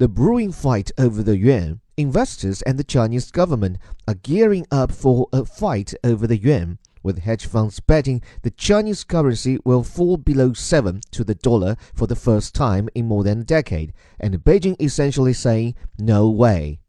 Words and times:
the 0.00 0.08
brewing 0.08 0.50
fight 0.50 0.90
over 0.96 1.22
the 1.22 1.36
yuan, 1.36 1.78
investors 1.98 2.62
and 2.62 2.78
the 2.78 2.82
Chinese 2.82 3.30
government 3.30 3.76
are 4.08 4.14
gearing 4.14 4.66
up 4.70 4.90
for 4.90 5.28
a 5.30 5.44
fight 5.44 5.92
over 6.02 6.26
the 6.26 6.38
yuan, 6.38 6.78
with 7.02 7.18
hedge 7.18 7.44
funds 7.44 7.80
betting 7.80 8.22
the 8.40 8.50
Chinese 8.50 9.04
currency 9.04 9.58
will 9.62 9.84
fall 9.84 10.16
below 10.16 10.54
7 10.54 11.02
to 11.10 11.22
the 11.22 11.34
dollar 11.34 11.76
for 11.92 12.06
the 12.06 12.16
first 12.16 12.54
time 12.54 12.88
in 12.94 13.08
more 13.08 13.22
than 13.22 13.42
a 13.42 13.44
decade, 13.44 13.92
and 14.18 14.42
Beijing 14.42 14.80
essentially 14.80 15.34
saying 15.34 15.74
no 15.98 16.30
way. 16.30 16.80